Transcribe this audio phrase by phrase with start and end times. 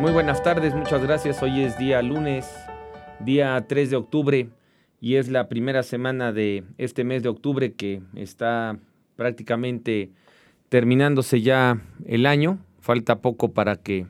[0.00, 1.42] Muy buenas tardes, muchas gracias.
[1.42, 2.48] Hoy es día lunes,
[3.18, 4.48] día 3 de octubre,
[5.00, 8.78] y es la primera semana de este mes de octubre que está
[9.16, 10.12] prácticamente
[10.68, 12.60] terminándose ya el año.
[12.78, 14.06] Falta poco para que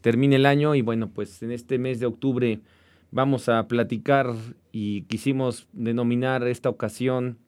[0.00, 2.58] termine el año y bueno, pues en este mes de octubre
[3.12, 4.34] vamos a platicar
[4.72, 7.38] y quisimos denominar esta ocasión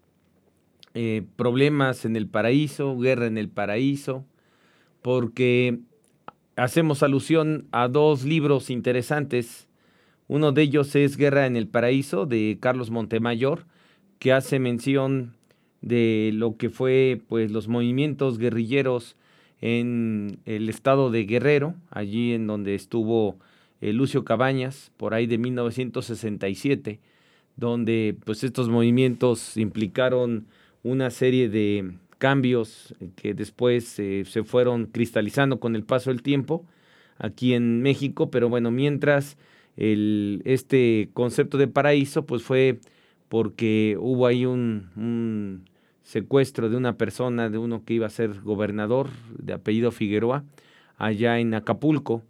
[0.94, 4.24] eh, problemas en el paraíso, guerra en el paraíso,
[5.02, 5.80] porque
[6.56, 9.68] hacemos alusión a dos libros interesantes.
[10.28, 13.64] Uno de ellos es Guerra en el Paraíso de Carlos Montemayor,
[14.18, 15.34] que hace mención
[15.80, 19.16] de lo que fue pues los movimientos guerrilleros
[19.60, 23.36] en el estado de Guerrero, allí en donde estuvo
[23.80, 27.00] eh, Lucio Cabañas, por ahí de 1967,
[27.56, 30.46] donde pues estos movimientos implicaron
[30.82, 36.64] una serie de cambios que después eh, se fueron cristalizando con el paso del tiempo
[37.18, 39.36] aquí en México, pero bueno, mientras
[39.76, 42.78] el, este concepto de paraíso pues fue
[43.28, 45.64] porque hubo ahí un, un,
[46.04, 50.44] secuestro de una persona, de uno que iba a ser gobernador de apellido Figueroa,
[50.98, 52.22] allá en Acapulco.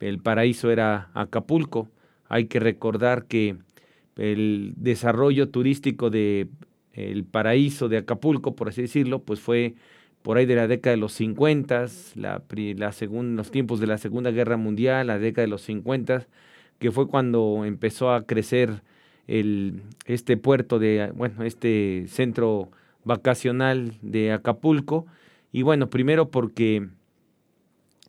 [0.00, 1.88] El paraíso era Acapulco.
[2.28, 3.56] Hay que recordar que
[4.16, 6.48] el desarrollo turístico de
[6.94, 9.74] el paraíso de Acapulco, por así decirlo, pues fue
[10.22, 12.42] por ahí de la década de los 50, la,
[12.76, 16.26] la los tiempos de la Segunda Guerra Mundial, la década de los 50,
[16.78, 18.82] que fue cuando empezó a crecer
[20.06, 22.70] este puerto de, bueno, este centro
[23.04, 25.06] vacacional de Acapulco.
[25.52, 26.88] Y bueno, primero porque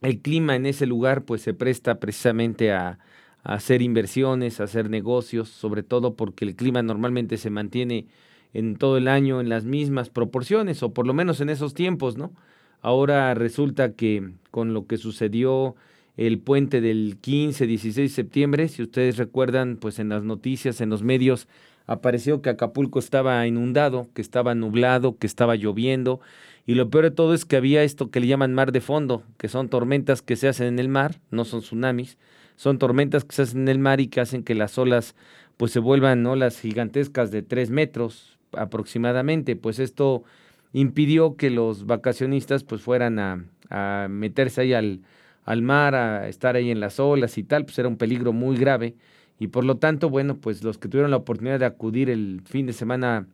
[0.02, 2.98] el clima en ese lugar pues se presta precisamente a,
[3.44, 8.06] a hacer inversiones, a hacer negocios, sobre todo porque el clima normalmente se mantiene
[8.54, 12.16] en todo el año en las mismas proporciones, o por lo menos en esos tiempos,
[12.16, 12.32] ¿no?
[12.80, 15.76] Ahora resulta que con lo que sucedió
[16.16, 20.90] el puente del 15, 16 de septiembre, si ustedes recuerdan, pues en las noticias, en
[20.90, 21.48] los medios,
[21.86, 26.20] apareció que Acapulco estaba inundado, que estaba nublado, que estaba lloviendo,
[26.66, 29.24] y lo peor de todo es que había esto que le llaman mar de fondo,
[29.36, 32.18] que son tormentas que se hacen en el mar, no son tsunamis,
[32.56, 35.16] son tormentas que se hacen en el mar y que hacen que las olas
[35.56, 40.24] pues se vuelvan olas gigantescas de tres metros, aproximadamente, pues esto
[40.72, 45.00] impidió que los vacacionistas pues fueran a, a meterse ahí al,
[45.44, 48.56] al, mar, a estar ahí en las olas y tal, pues era un peligro muy
[48.56, 48.94] grave
[49.42, 52.66] y por lo tanto, bueno, pues los que tuvieron la oportunidad de acudir el fin
[52.66, 53.26] de semana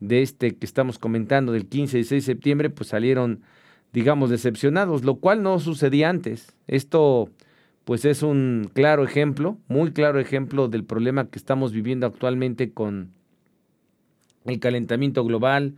[0.00, 3.42] de este que estamos comentando, del 15 y 6 de septiembre, pues salieron,
[3.92, 6.56] digamos, decepcionados, lo cual no sucedía antes.
[6.66, 7.28] Esto,
[7.84, 13.10] pues es un claro ejemplo, muy claro ejemplo del problema que estamos viviendo actualmente con
[14.44, 15.74] el calentamiento global,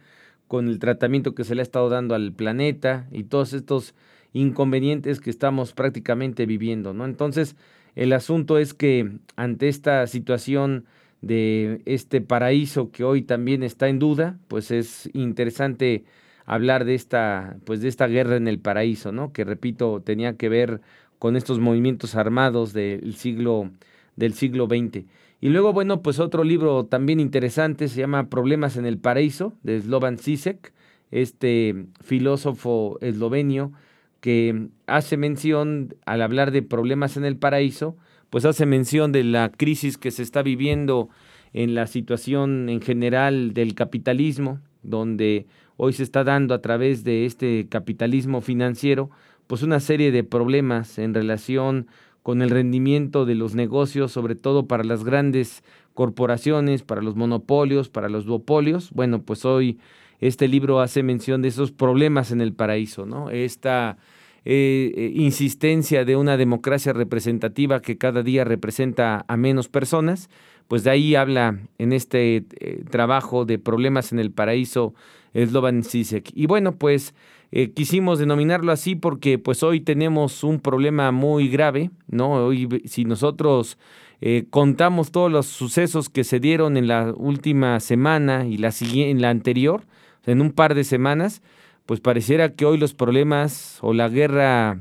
[0.49, 3.95] con el tratamiento que se le ha estado dando al planeta y todos estos
[4.33, 7.05] inconvenientes que estamos prácticamente viviendo, ¿no?
[7.05, 7.57] Entonces,
[7.95, 10.87] el asunto es que ante esta situación
[11.21, 16.05] de este paraíso que hoy también está en duda, pues es interesante
[16.45, 19.33] hablar de esta, pues de esta guerra en el paraíso, ¿no?
[19.33, 20.81] Que repito, tenía que ver
[21.19, 23.71] con estos movimientos armados del siglo,
[24.17, 25.05] del siglo XX.
[25.43, 29.81] Y luego, bueno, pues otro libro también interesante se llama Problemas en el Paraíso, de
[29.81, 30.73] Slovan Zizek,
[31.11, 33.73] este filósofo eslovenio
[34.21, 37.97] que hace mención, al hablar de problemas en el paraíso,
[38.31, 41.09] pues hace mención de la crisis que se está viviendo
[41.53, 47.27] en la situación en general del capitalismo, donde hoy se está dando a través de
[47.27, 49.11] este capitalismo financiero,
[49.49, 51.89] pues una serie de problemas en relación
[52.23, 55.65] con el rendimiento de los negocios, sobre todo para las grandes
[55.95, 58.91] corporaciones, para los monopolios, para los duopolios.
[58.93, 59.79] Bueno, pues hoy
[60.21, 63.31] este libro hace mención de esos problemas en el paraíso, ¿no?
[63.31, 63.99] Esta
[64.45, 70.31] eh, eh, insistencia de una democracia representativa que cada día representa a menos personas,
[70.69, 74.95] pues de ahí habla en este eh, trabajo de problemas en el paraíso
[75.35, 76.31] Slovan Zizek.
[76.35, 77.15] Y bueno, pues
[77.51, 82.33] eh, quisimos denominarlo así porque pues hoy tenemos un problema muy grave, ¿no?
[82.47, 83.79] Hoy si nosotros
[84.21, 89.21] eh, contamos todos los sucesos que se dieron en la última semana y la, en
[89.21, 89.85] la anterior,
[90.25, 91.43] en un par de semanas,
[91.87, 94.79] pues pareciera que hoy los problemas o la guerra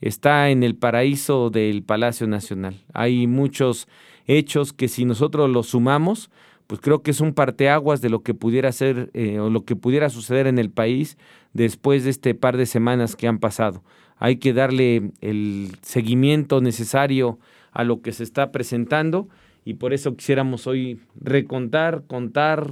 [0.00, 2.74] está en el paraíso del Palacio Nacional.
[2.92, 3.88] Hay muchos
[4.26, 6.30] hechos que si nosotros los sumamos,
[6.66, 9.76] pues creo que es un parteaguas de lo que pudiera ser eh, o lo que
[9.76, 11.18] pudiera suceder en el país
[11.52, 13.82] después de este par de semanas que han pasado.
[14.16, 17.38] Hay que darle el seguimiento necesario
[17.72, 19.28] a lo que se está presentando
[19.64, 22.70] y por eso quisiéramos hoy recontar, contar,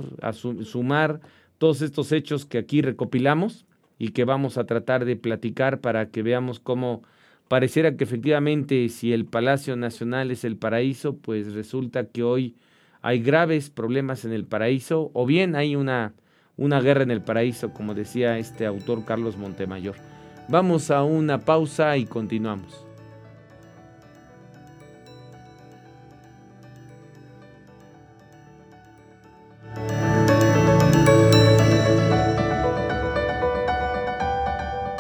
[0.65, 1.21] sumar
[1.59, 3.67] todos estos hechos que aquí recopilamos
[3.99, 7.03] y que vamos a tratar de platicar para que veamos cómo
[7.51, 12.55] pareciera que efectivamente si el Palacio Nacional es el paraíso, pues resulta que hoy
[13.03, 16.15] hay graves problemas en el paraíso o bien hay una,
[16.57, 19.97] una guerra en el paraíso, como decía este autor Carlos Montemayor.
[20.49, 22.87] Vamos a una pausa y continuamos.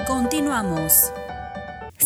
[0.04, 1.12] Continuamos.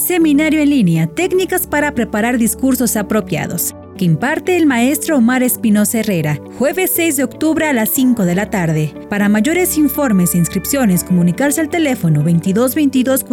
[0.07, 6.39] Seminario en línea, técnicas para preparar discursos apropiados que imparte el maestro Omar Espinosa Herrera,
[6.59, 8.93] jueves 6 de octubre a las 5 de la tarde.
[9.09, 13.25] Para mayores informes e inscripciones, comunicarse al teléfono 22 22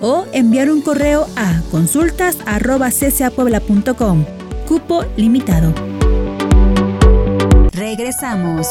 [0.00, 2.38] o enviar un correo a consultas
[4.68, 5.74] Cupo limitado.
[7.72, 8.68] Regresamos.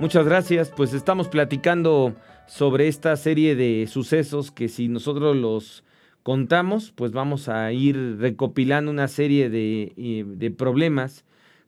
[0.00, 0.70] Muchas gracias.
[0.70, 2.14] Pues estamos platicando
[2.46, 5.82] sobre esta serie de sucesos que si nosotros los
[6.22, 11.24] contamos, pues vamos a ir recopilando una serie de, eh, problemas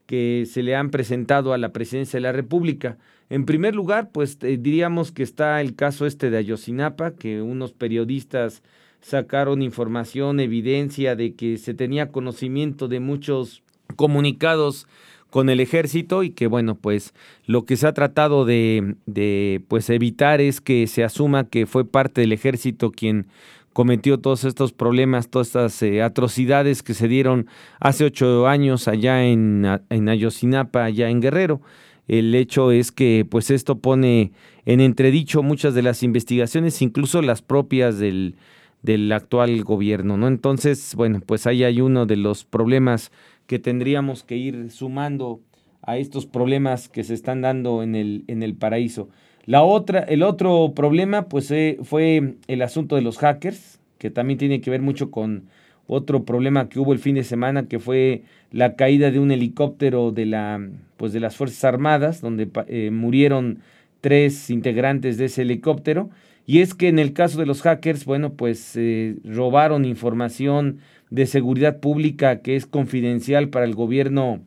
[0.06, 2.98] que se le han presentado a la presidencia de la República.
[3.30, 7.72] En primer lugar, pues eh, diríamos que está el caso este de Ayotzinapa, que unos
[7.72, 8.62] periodistas
[9.00, 13.64] sacaron información, evidencia de que se tenía conocimiento de muchos
[13.96, 14.86] comunicados
[15.30, 17.14] con el ejército y que bueno, pues
[17.46, 21.84] lo que se ha tratado de, de pues evitar es que se asuma que fue
[21.84, 23.26] parte del ejército quien
[23.72, 27.46] cometió todos estos problemas, todas estas eh, atrocidades que se dieron
[27.78, 31.60] hace ocho años allá en, en Ayotzinapa, allá en Guerrero.
[32.08, 34.32] El hecho es que pues esto pone
[34.66, 38.34] en entredicho muchas de las investigaciones, incluso las propias del,
[38.82, 40.26] del actual gobierno, ¿no?
[40.26, 43.12] Entonces, bueno, pues ahí hay uno de los problemas
[43.50, 45.40] que tendríamos que ir sumando
[45.82, 49.08] a estos problemas que se están dando en el, en el paraíso.
[49.44, 54.38] La otra, el otro problema pues eh, fue el asunto de los hackers, que también
[54.38, 55.48] tiene que ver mucho con
[55.88, 60.12] otro problema que hubo el fin de semana, que fue la caída de un helicóptero
[60.12, 60.64] de, la,
[60.96, 63.58] pues de las Fuerzas Armadas, donde eh, murieron
[64.00, 66.08] tres integrantes de ese helicóptero.
[66.46, 70.78] Y es que en el caso de los hackers, bueno, pues eh, robaron información
[71.10, 74.40] de seguridad pública que es confidencial para el gobierno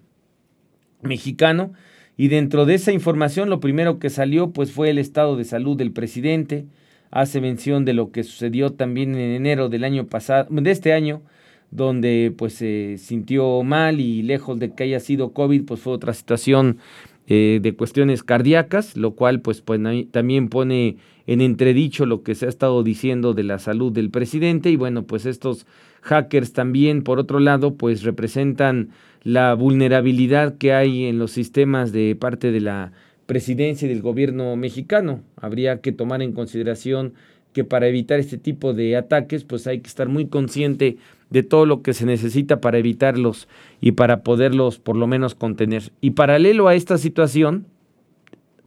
[1.01, 1.73] mexicano.
[2.15, 5.77] Y dentro de esa información lo primero que salió pues fue el estado de salud
[5.77, 6.65] del presidente.
[7.11, 11.21] Hace mención de lo que sucedió también en enero del año pasado, de este año,
[11.69, 16.13] donde pues se sintió mal y lejos de que haya sido COVID, pues fue otra
[16.13, 16.79] situación
[17.27, 19.79] eh, de cuestiones cardíacas, lo cual pues, pues
[20.11, 20.97] también pone
[21.27, 25.03] en entredicho lo que se ha estado diciendo de la salud del presidente y bueno,
[25.03, 25.65] pues estos
[26.01, 28.89] hackers también, por otro lado, pues representan
[29.23, 32.91] la vulnerabilidad que hay en los sistemas de parte de la
[33.25, 35.21] presidencia y del gobierno mexicano.
[35.37, 37.13] Habría que tomar en consideración
[37.53, 40.97] que para evitar este tipo de ataques, pues hay que estar muy consciente
[41.29, 43.47] de todo lo que se necesita para evitarlos
[43.79, 45.91] y para poderlos por lo menos contener.
[46.01, 47.65] Y paralelo a esta situación,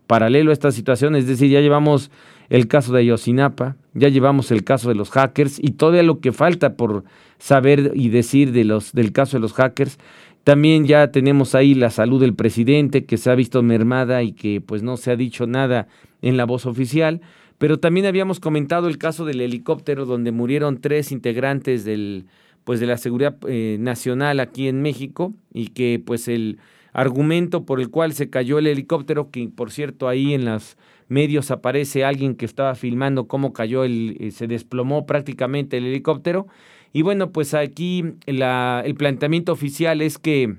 [0.06, 2.10] paralelo a esta situación, es decir, ya llevamos
[2.48, 6.32] el caso de Ayosinapa, ya llevamos el caso de los hackers y todo lo que
[6.32, 7.04] falta por
[7.38, 9.98] saber y decir de los, del caso de los hackers.
[10.44, 14.60] También ya tenemos ahí la salud del presidente que se ha visto mermada y que
[14.60, 15.88] pues no se ha dicho nada
[16.22, 17.20] en la voz oficial.
[17.58, 22.26] Pero también habíamos comentado el caso del helicóptero donde murieron tres integrantes del,
[22.64, 26.58] pues de la seguridad eh, nacional aquí en México y que pues el
[26.92, 30.76] argumento por el cual se cayó el helicóptero, que por cierto ahí en los
[31.08, 36.46] medios aparece alguien que estaba filmando cómo cayó, el, eh, se desplomó prácticamente el helicóptero,
[36.92, 40.56] y bueno, pues aquí el planteamiento oficial es que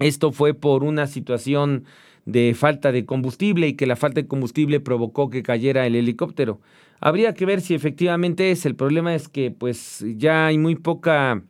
[0.00, 1.84] esto fue por una situación
[2.26, 6.60] de falta de combustible y que la falta de combustible provocó que cayera el helicóptero.
[7.00, 8.66] Habría que ver si efectivamente es.
[8.66, 11.42] El problema es que pues ya hay muy poca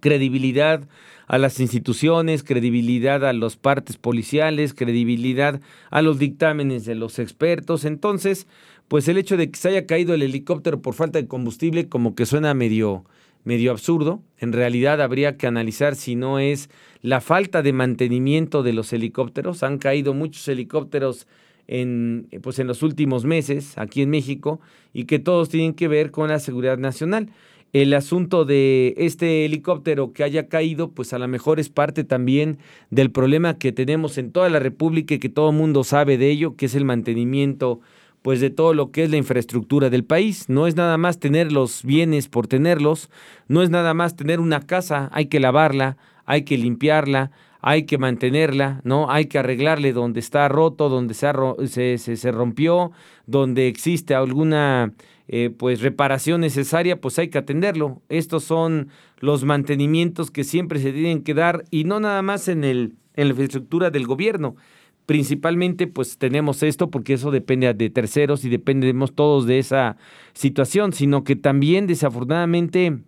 [0.00, 0.88] credibilidad
[1.28, 7.84] a las instituciones, credibilidad a los partes policiales, credibilidad a los dictámenes de los expertos.
[7.84, 8.46] Entonces,
[8.88, 12.14] pues el hecho de que se haya caído el helicóptero por falta de combustible como
[12.14, 13.04] que suena medio,
[13.44, 14.22] medio absurdo.
[14.38, 16.70] En realidad habría que analizar si no es
[17.02, 19.62] la falta de mantenimiento de los helicópteros.
[19.62, 21.26] Han caído muchos helicópteros
[21.66, 24.60] en, pues en los últimos meses aquí en México
[24.94, 27.28] y que todos tienen que ver con la seguridad nacional.
[27.72, 32.58] El asunto de este helicóptero que haya caído, pues a lo mejor es parte también
[32.90, 36.30] del problema que tenemos en toda la República y que todo el mundo sabe de
[36.30, 37.80] ello, que es el mantenimiento
[38.22, 40.48] pues de todo lo que es la infraestructura del país.
[40.48, 43.10] No es nada más tener los bienes por tenerlos,
[43.48, 47.98] no es nada más tener una casa, hay que lavarla, hay que limpiarla, hay que
[47.98, 49.10] mantenerla, ¿no?
[49.10, 52.92] Hay que arreglarle donde está roto, donde se, se, rompió,
[53.26, 54.92] donde existe alguna
[55.28, 58.00] eh, pues reparación necesaria, pues hay que atenderlo.
[58.08, 62.64] Estos son los mantenimientos que siempre se tienen que dar y no nada más en,
[62.64, 64.56] el, en la infraestructura del gobierno.
[65.04, 69.98] Principalmente pues tenemos esto porque eso depende de terceros y dependemos todos de esa
[70.32, 72.98] situación, sino que también desafortunadamente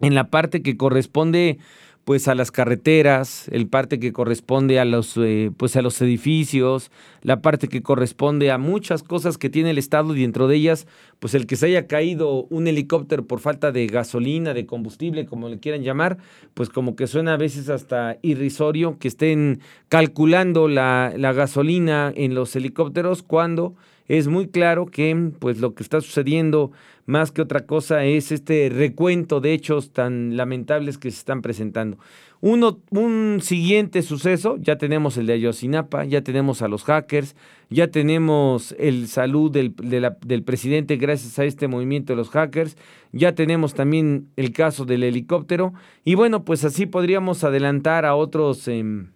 [0.00, 1.58] en la parte que corresponde
[2.04, 6.90] pues a las carreteras, el parte que corresponde a los eh, pues a los edificios,
[7.22, 10.86] la parte que corresponde a muchas cosas que tiene el estado y dentro de ellas
[11.18, 15.48] pues el que se haya caído un helicóptero por falta de gasolina, de combustible, como
[15.48, 16.18] le quieran llamar,
[16.52, 22.34] pues como que suena a veces hasta irrisorio que estén calculando la, la gasolina en
[22.34, 23.74] los helicópteros cuando
[24.08, 26.72] es muy claro que pues lo que está sucediendo
[27.06, 31.98] más que otra cosa es este recuento de hechos tan lamentables que se están presentando.
[32.40, 37.36] Uno, un siguiente suceso, ya tenemos el de Ayotzinapa, ya tenemos a los hackers,
[37.70, 42.76] ya tenemos el salud del, del presidente gracias a este movimiento de los hackers,
[43.12, 45.72] ya tenemos también el caso del helicóptero
[46.04, 49.08] y bueno, pues así podríamos adelantar a otros, em,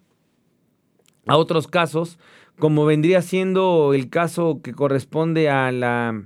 [1.27, 2.19] a otros casos
[2.59, 6.25] como vendría siendo el caso que corresponde a la,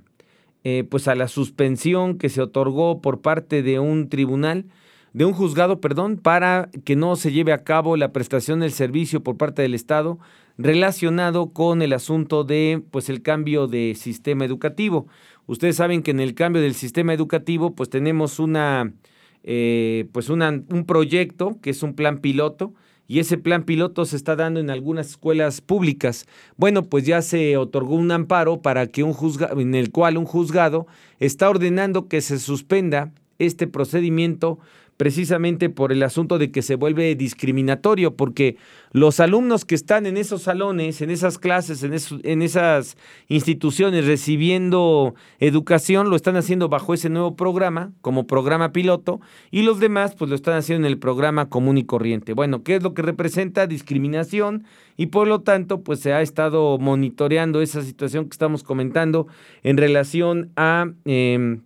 [0.65, 4.67] eh, pues a la suspensión que se otorgó por parte de un tribunal,
[5.13, 9.23] de un juzgado, perdón, para que no se lleve a cabo la prestación del servicio
[9.23, 10.19] por parte del Estado
[10.57, 15.07] relacionado con el asunto de, pues, el cambio de sistema educativo.
[15.47, 18.95] Ustedes saben que en el cambio del sistema educativo, pues, tenemos una,
[19.43, 22.73] eh, pues, una, un proyecto que es un plan piloto
[23.13, 26.25] y ese plan piloto se está dando en algunas escuelas públicas.
[26.57, 30.25] Bueno, pues ya se otorgó un amparo para que un juzgado, en el cual un
[30.25, 30.87] juzgado
[31.21, 34.61] está ordenando que se suspenda este procedimiento
[35.03, 38.57] precisamente por el asunto de que se vuelve discriminatorio, porque
[38.93, 41.93] los alumnos que están en esos salones, en esas clases, en,
[42.23, 49.21] en esas instituciones recibiendo educación, lo están haciendo bajo ese nuevo programa, como programa piloto,
[49.51, 52.33] y los demás pues lo están haciendo en el programa común y corriente.
[52.33, 53.67] Bueno, ¿qué es lo que representa?
[53.67, 54.63] Discriminación
[54.97, 59.27] y por lo tanto pues se ha estado monitoreando esa situación que estamos comentando
[59.65, 60.93] en relación a...
[61.07, 61.63] Em,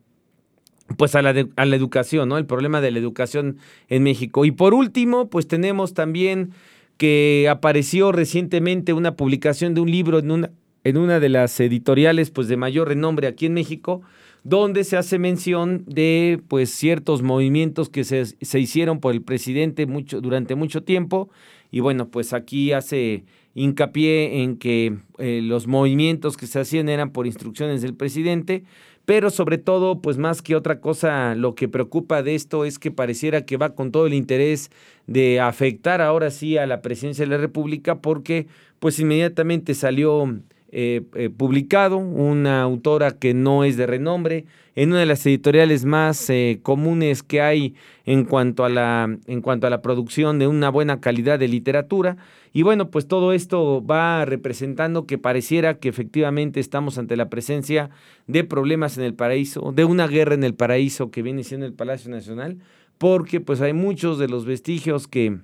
[0.97, 2.39] pues a la, a la educación, ¿no?
[2.39, 4.45] El problema de la educación en México.
[4.45, 6.53] Y por último, pues tenemos también
[6.97, 10.51] que apareció recientemente una publicación de un libro en una,
[10.85, 14.03] en una de las editoriales pues de mayor renombre aquí en México,
[14.45, 19.87] donde se hace mención de pues ciertos movimientos que se, se hicieron por el presidente
[19.87, 21.29] mucho, durante mucho tiempo.
[21.73, 23.25] Y bueno, pues aquí hace
[23.55, 28.63] hincapié en que eh, los movimientos que se hacían eran por instrucciones del presidente,
[29.07, 32.91] pero sobre todo, pues más que otra cosa, lo que preocupa de esto es que
[32.91, 34.71] pareciera que va con todo el interés
[35.07, 38.49] de afectar ahora sí a la presidencia de la República porque
[38.81, 40.29] pues inmediatamente salió
[40.73, 44.45] eh, eh, publicado una autora que no es de renombre.
[44.75, 49.41] En una de las editoriales más eh, comunes que hay en cuanto a la en
[49.41, 52.17] cuanto a la producción de una buena calidad de literatura.
[52.53, 57.91] Y bueno, pues todo esto va representando que pareciera que efectivamente estamos ante la presencia
[58.27, 61.75] de problemas en el paraíso, de una guerra en el paraíso que viene siendo el
[61.75, 62.59] Palacio Nacional,
[62.99, 65.39] porque pues hay muchos de los vestigios que,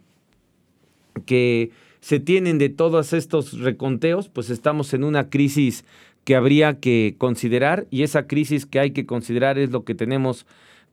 [1.27, 1.71] que
[2.03, 5.85] se tienen de todos estos reconteos, pues estamos en una crisis
[6.25, 10.45] que habría que considerar y esa crisis que hay que considerar es lo que tenemos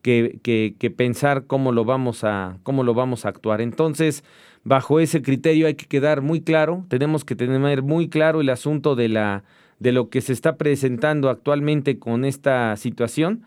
[0.04, 0.40] que,
[0.96, 3.60] pensar cómo lo vamos a cómo lo vamos a actuar.
[3.60, 4.24] Entonces,
[4.64, 8.96] bajo ese criterio hay que quedar muy claro, tenemos que tener muy claro el asunto
[8.96, 9.44] de, la,
[9.80, 13.46] de lo que se está presentando actualmente con esta situación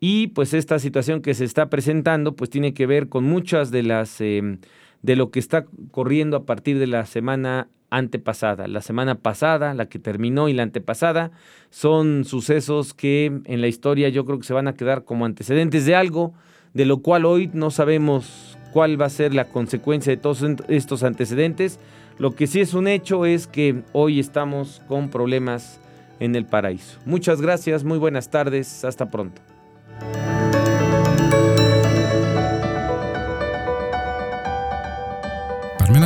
[0.00, 3.82] y pues esta situación que se está presentando pues tiene que ver con muchas de
[3.82, 4.58] las em,
[5.02, 8.66] de lo que está corriendo a partir de la semana antepasada.
[8.68, 11.30] La semana pasada, la que terminó y la antepasada
[11.70, 15.84] son sucesos que en la historia yo creo que se van a quedar como antecedentes
[15.84, 16.32] de algo
[16.74, 21.02] de lo cual hoy no sabemos cuál va a ser la consecuencia de todos estos
[21.02, 21.78] antecedentes.
[22.18, 25.80] Lo que sí es un hecho es que hoy estamos con problemas
[26.20, 26.98] en el paraíso.
[27.04, 29.42] Muchas gracias, muy buenas tardes, hasta pronto.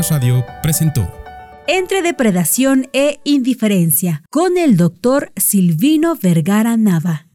[0.03, 1.11] Radio presentó
[1.67, 7.26] entre depredación e indiferencia con el doctor Silvino Vergara Nava.